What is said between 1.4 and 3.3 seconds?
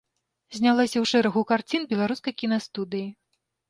карцін беларускай кінастудыі.